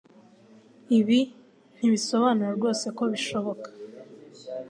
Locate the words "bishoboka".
3.11-3.67